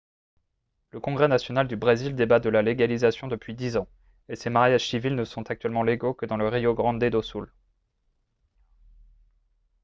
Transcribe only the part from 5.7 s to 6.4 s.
légaux que dans